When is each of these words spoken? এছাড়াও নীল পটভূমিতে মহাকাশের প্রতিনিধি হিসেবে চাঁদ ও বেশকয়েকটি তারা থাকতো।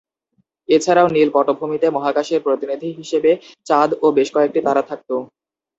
এছাড়াও 0.69 1.07
নীল 1.15 1.29
পটভূমিতে 1.35 1.87
মহাকাশের 1.95 2.39
প্রতিনিধি 2.45 2.89
হিসেবে 2.99 3.31
চাঁদ 3.67 3.89
ও 4.01 4.17
বেশকয়েকটি 4.17 4.59
তারা 4.67 4.81
থাকতো। 4.89 5.15